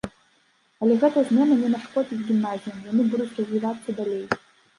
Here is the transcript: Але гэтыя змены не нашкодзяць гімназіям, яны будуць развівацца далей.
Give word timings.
Але 0.85 0.93
гэтыя 1.03 1.23
змены 1.31 1.57
не 1.59 1.69
нашкодзяць 1.75 2.25
гімназіям, 2.31 2.81
яны 2.89 3.07
будуць 3.13 3.29
развівацца 3.43 3.89
далей. 4.03 4.23